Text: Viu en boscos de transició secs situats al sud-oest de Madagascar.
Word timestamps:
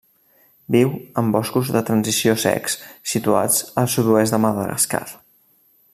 Viu 0.75 0.93
en 1.21 1.27
boscos 1.35 1.69
de 1.75 1.83
transició 1.89 2.35
secs 2.45 2.79
situats 3.13 3.61
al 3.83 3.93
sud-oest 3.97 4.37
de 4.37 4.41
Madagascar. 4.47 5.07